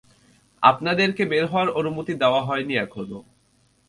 আপনাদেরকে 0.63 1.23
বের 1.25 1.45
হওয়ার 1.47 1.69
অনুমতি 1.69 2.13
দেওয়া 2.13 2.41
হয়নি 2.43 2.73
এখনও। 2.77 3.19